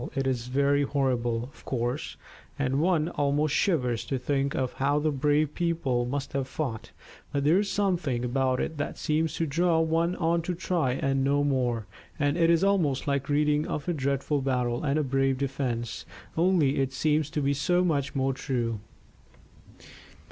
[0.15, 2.17] "It is very horrible, of course,
[2.57, 6.89] and one almost shivers to think of how the brave people must have fought;
[7.31, 11.23] but there's a something about it that seems to draw one on to try and
[11.23, 11.85] know more,
[12.19, 16.03] and it is almost like reading of a dreadful battle and a brave defence;
[16.35, 18.79] only it seems to be so much more true."